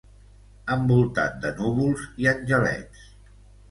[0.77, 3.09] Envoltat de núvols i angelets.